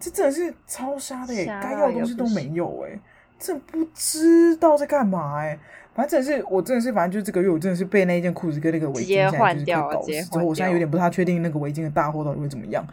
[0.00, 1.46] 这真的是超杀的耶！
[1.62, 2.98] 该要的东西都没有哎，
[3.38, 5.56] 这不知道在干嘛哎。
[5.94, 10.24] 反正真的是我真的是反正就是这个月我真的是被那一件裤子跟那个围巾现在就是搞死。
[10.24, 12.84] 之后我现在有点不太确定那个围巾的大货到底会怎么样。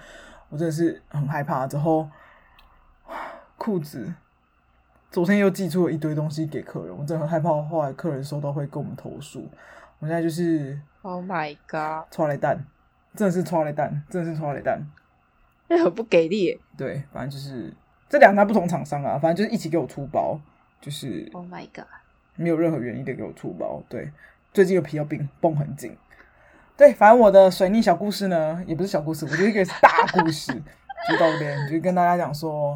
[0.51, 2.07] 我真的是很害怕，之后
[3.57, 4.13] 裤子
[5.09, 9.49] 昨天又寄出了一堆东西给客人，我真的很害怕，后来客人收到会跟我们投诉。
[9.99, 12.63] 我现在就是，Oh my god，剉咧等，
[13.15, 14.77] 真的是剉咧等，真的是剉咧等，
[15.69, 16.59] 那很不给力。
[16.77, 17.73] 对，反正就是
[18.09, 20.37] 这两家不同厂商啊，反正就是一起给我出包，
[20.81, 21.85] 就是，Oh my god，
[22.35, 23.81] 没有任何原因的给我出包。
[23.87, 24.11] 对，
[24.51, 25.95] 最近的皮要绷绷很紧。
[26.81, 30.51] 对，反正我的水逆小故事呢，也不是小故事，我觉得一个是大故事，
[31.07, 32.75] 就到这边，就跟大家讲说，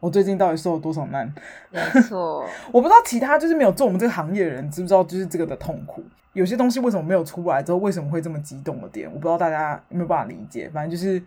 [0.00, 1.32] 我最近到底受了多少难。
[1.70, 6.02] 没错， 我不知道其他就是没有做我们这个行业的人知不知道，就是这个的痛苦。
[6.32, 10.68] 有些东西为什么没有出来之后，为什么会这么激动的点，我不知道大家有没有办法理解。
[10.70, 11.22] 反正就是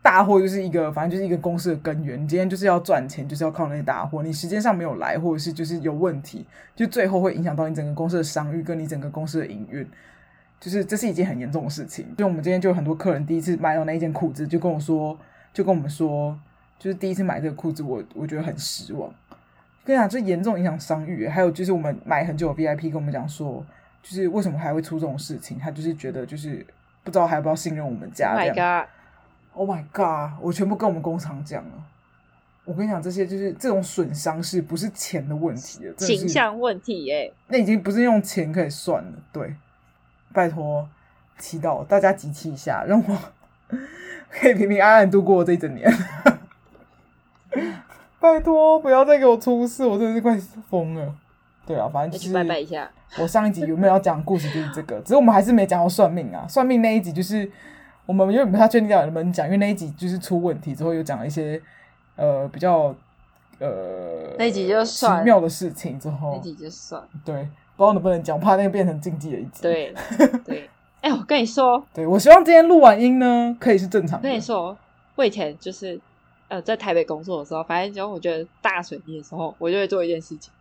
[0.00, 2.22] 大货就是一个，反正就是一个公司的根源。
[2.22, 4.22] 你今天就是要赚钱，就是要靠那些大货。
[4.22, 9.84] 你时间上没有来，或者是就是有问题，就最后会影响到你整个公司的商誉，跟你整个公司的营运。
[10.60, 12.06] 就是这是一件很严重的事情。
[12.16, 15.18] 就我们今天就有很多客人第一次买到那一件裤子，就跟我说，
[15.52, 16.38] 就跟我们说，
[16.78, 19.12] 就是第一次买这个裤子我，我我觉得很失望。
[19.84, 21.28] 跟你讲，这严重影响商誉。
[21.28, 23.64] 还有就是我们买很久的 VIP 跟我们讲说，
[24.02, 25.58] 就是为什么还会出这种事情？
[25.58, 26.66] 他就是觉得就是
[27.04, 28.32] 不知道还要不要信任我们家。
[28.32, 30.38] Oh my god！Oh my god！
[30.42, 31.86] 我全部跟我们工厂讲了。
[32.64, 35.94] 我跟你讲，这些就是这种损伤是不是钱的问题了？
[35.98, 37.32] 形象问题耶、欸。
[37.46, 39.12] 那已经不是用钱可以算了。
[39.32, 39.54] 对，
[40.36, 40.86] 拜托，
[41.38, 43.18] 祈祷大家集气一下，让我
[44.28, 45.90] 可以平平安安度过这一整年。
[48.20, 50.36] 拜托，不要再给我出事，我真的是快
[50.68, 51.14] 疯了。
[51.66, 52.90] 对啊，反正就是拜拜一下。
[53.18, 54.46] 我上一集有没有要讲故事？
[54.50, 56.46] 就是这个，只是我们还是没讲到算命啊。
[56.46, 57.50] 算命那一集就是
[58.04, 61.58] 我们因为不太确定要能不能讲，因为那一集就是出问题之后又讲了一些
[62.16, 62.94] 呃比较
[63.58, 69.62] 呃那一集就算奇妙的事情之后，那集就算对，不知道能不能讲，怕那个变成禁忌的一集。
[69.62, 69.94] 对
[70.44, 70.68] 对，
[71.02, 74.28] 哎、欸，我跟你说，对我希望今天录完音呢可以是正常的。
[74.28, 74.76] 我跟你说，
[75.14, 76.00] 我以前就是
[76.48, 80.52] 呃在台北工作的时候，反正只要我觉得大水逆的时候，我就会做一件事情。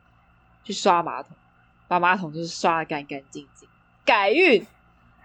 [0.63, 1.31] 去刷马桶，
[1.87, 3.69] 把马桶就是刷的干干净净，
[4.03, 4.65] 改运。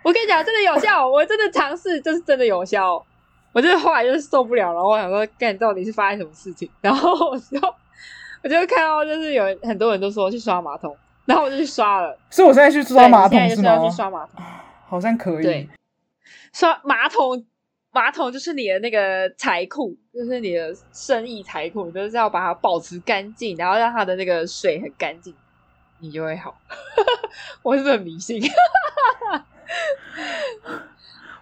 [0.03, 3.03] 我跟你讲，真的有效，我真的尝试，就是真的有效。
[3.53, 6.69] 我就是后来就是受不了了，我想说，干到底是发生什么事情？
[6.83, 7.59] 然后我就
[8.45, 10.95] 我就看到，就是有很多人都说去刷马桶，
[11.31, 12.19] 然后我就去刷了。
[12.29, 13.79] 所以我现在去刷马桶是吗？
[13.89, 14.45] 去刷马桶，
[14.89, 15.45] 好像可以。
[15.45, 15.69] 对，
[16.53, 17.45] 刷马桶，
[17.93, 25.33] 马桶就是你的那个财库，就是你的生意财库，你就是要把它保持干净，然后让它的那个水很干净，
[26.01, 26.59] 你就会好。
[27.63, 28.43] 我是不是很迷信？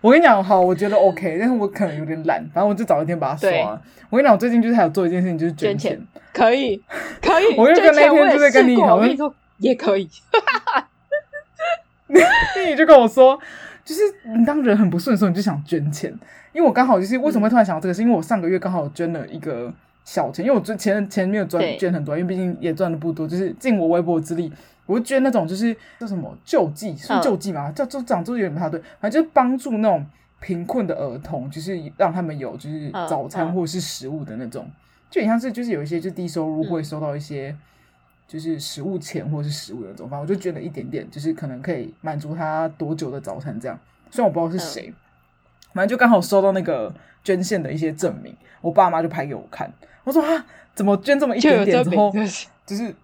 [0.01, 3.51] 我跟你讲，好，我觉得 OK，但是我可能有点懒，反正我就早一天把它刷。
[4.11, 6.81] 我跟你讲，我最近就是还有做一件事情，就是捐钱，捐钱可以，
[7.21, 7.57] 可以。
[7.59, 9.17] 我就跟那天就在跟你讨论，
[9.59, 10.09] 也可以。
[12.07, 12.19] 你
[12.71, 13.39] 你就跟我说。
[13.85, 14.03] 就是
[14.37, 16.13] 你当人很不顺的时候，你就想捐钱。
[16.53, 19.73] 因为我刚好就是为什么会突然想到这个，是因为我上个月刚好捐了一个
[20.05, 24.53] 小钱，因为我前前没有赚捐很多，因为毕竟也赚的不多，就是尽我微薄之力，
[24.85, 30.05] 我就捐那种就是叫什么救济，是救济嘛，叫就长就有点不太对，反正就是帮助那种
[30.39, 34.71] 贫困的儿童，就是让他们有就是早餐或者是食物的那种，
[35.09, 37.57] 就很像是就是有一些就低收入会收到一些。
[38.29, 43.77] 就是食物钱或者是食物的那种，反正我就捐了一点点，就是可能可以满足他多久的早餐这样。
[44.11, 44.93] 虽然我不知道是谁，
[45.73, 49.73] 反正就刚好收到那个捐献的一些证明，我爸妈就拍给我看。
[50.05, 52.13] 我说啊，怎么捐这么一点点之后，
[52.67, 52.95] 就是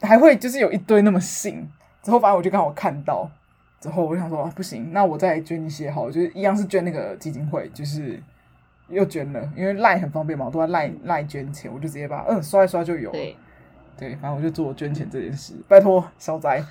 [0.00, 1.68] 还会就是有一堆那么信。
[2.02, 3.28] 之后反正我就刚好看到，
[3.80, 8.22] 之后我就想说啊，不行，那我再捐一些好，就是一样是捐那个基金会，就是
[8.88, 13.18] 又捐了，因为赖很方便嘛，我都在赖赖捐钱，我就直接把嗯刷一刷就有了。
[14.00, 16.64] 对，反正我就做捐钱这件事，拜托消灾。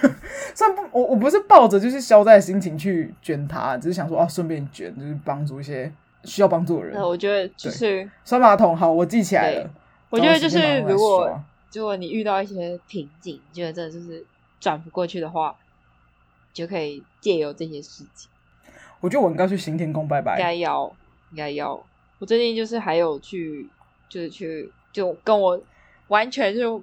[0.56, 5.92] 虽然不，我我不是抱着就是消灾的心情去捐它，只是想说啊，顺便捐，就是帮助一些
[6.24, 6.94] 需要帮助的人。
[6.94, 9.70] 那我觉得就是刷马桶，好，我记起来了。
[10.08, 11.38] 我觉得就是如果
[11.74, 14.24] 如果你遇到一些瓶颈，觉得真的就是
[14.58, 15.54] 转不过去的话，
[16.54, 18.30] 就可以借由这些事情。
[19.00, 20.90] 我觉得我应该去行天宫拜拜，应该要，
[21.32, 21.78] 应该要。
[22.18, 23.68] 我最近就是还有去，
[24.08, 25.62] 就是去就跟我。
[26.10, 26.82] 完全就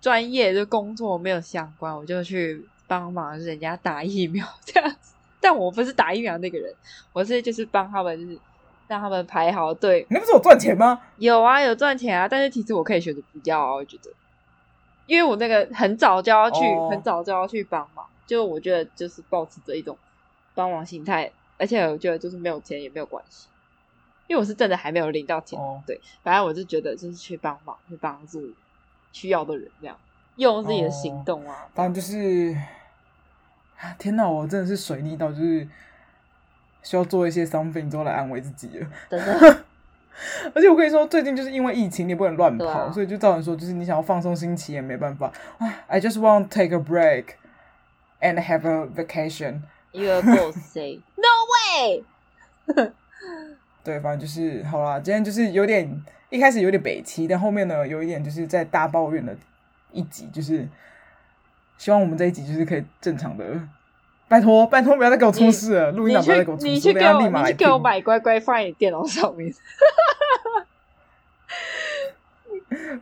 [0.00, 5.14] 专业就工作没有相关，我就去帮忙人家打疫苗这样子。
[5.40, 6.74] 但我不是打疫苗那个人，
[7.12, 8.38] 我是就是帮他们，就是
[8.88, 10.06] 让他们排好队。
[10.08, 11.00] 那不是有赚钱吗？
[11.18, 12.26] 有啊，有赚钱啊。
[12.26, 14.10] 但是其实我可以选择不要啊，我觉得，
[15.06, 19.96] 因为我那个很早就要去，哦、很早就要去帮忙，就我觉得就是保持着一种
[20.54, 23.46] 帮忙心态，而且我觉得就是没有钱也没有关系。
[24.26, 25.78] 因为我是真的还没有领到钱，oh.
[25.86, 28.52] 对，反正我就觉得就是去帮忙，去帮助
[29.12, 29.96] 需要的人，这样
[30.36, 31.66] 用自己的行动啊。
[31.74, 32.56] 当然就是，
[33.98, 35.68] 天哪，我真的是水逆到就是
[36.82, 38.86] 需要做一些 something 之后来安慰自己了。
[39.08, 39.64] 真的。
[40.54, 45.30] 而且我跟你说，最近就是因为疫情，你不能乱跑，啊、所以就造成说，就是你想要放松心情也没办法。
[45.88, 47.34] I just want to take a break
[48.22, 49.60] and have a vacation.
[49.92, 52.04] You are both say no way.
[53.86, 54.98] 对，反正就是好啦。
[54.98, 55.88] 今天就是有点
[56.28, 59.32] 一开始有点北七，但后面呢有一点就是在大抱怨的
[59.92, 60.66] 一集，就是
[61.78, 63.44] 希望我们这一集就是可以正常的。
[64.26, 65.92] 拜托拜托，不要再给我出事了！
[65.92, 69.54] 录音档不要再给我出事，你去给我，立马你去给我买乖乖放在你电脑上面。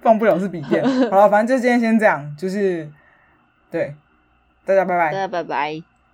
[0.03, 0.85] 放不了是笔电。
[1.11, 2.87] 好了，反正就今天先这样，就是
[3.71, 3.95] 对
[4.67, 5.94] 大家拜拜，大家拜拜。